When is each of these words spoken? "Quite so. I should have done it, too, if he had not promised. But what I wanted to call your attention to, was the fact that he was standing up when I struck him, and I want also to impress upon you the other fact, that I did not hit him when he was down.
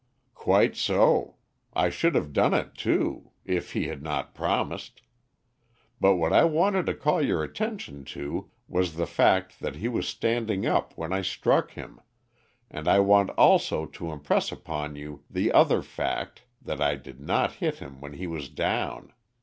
"Quite 0.33 0.75
so. 0.75 1.35
I 1.75 1.91
should 1.91 2.15
have 2.15 2.33
done 2.33 2.55
it, 2.55 2.73
too, 2.73 3.33
if 3.45 3.73
he 3.73 3.85
had 3.87 4.01
not 4.01 4.33
promised. 4.33 5.03
But 5.99 6.15
what 6.15 6.33
I 6.33 6.43
wanted 6.43 6.87
to 6.87 6.95
call 6.95 7.21
your 7.23 7.43
attention 7.43 8.03
to, 8.05 8.49
was 8.67 8.95
the 8.95 9.05
fact 9.05 9.59
that 9.59 9.75
he 9.75 9.87
was 9.87 10.07
standing 10.07 10.65
up 10.65 10.97
when 10.97 11.13
I 11.13 11.21
struck 11.21 11.73
him, 11.73 12.01
and 12.67 12.87
I 12.87 12.97
want 12.99 13.29
also 13.37 13.85
to 13.85 14.11
impress 14.11 14.51
upon 14.51 14.95
you 14.95 15.21
the 15.29 15.51
other 15.51 15.83
fact, 15.83 16.45
that 16.63 16.81
I 16.81 16.95
did 16.95 17.19
not 17.19 17.51
hit 17.61 17.75
him 17.77 18.01
when 18.01 18.13
he 18.13 18.25
was 18.25 18.49
down. 18.49 19.13